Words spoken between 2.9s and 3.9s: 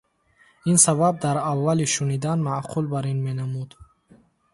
барин менамуд.